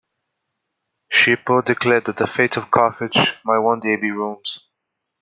Scipio 1.11 1.61
declared 1.61 2.05
that 2.05 2.17
the 2.17 2.25
fate 2.25 2.57
of 2.57 2.71
Carthage 2.71 3.35
might 3.45 3.59
one 3.59 3.81
day 3.81 3.97
be 3.97 4.09
Rome's. 4.09 4.67